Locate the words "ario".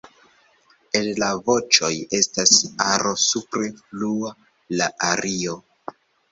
5.15-5.63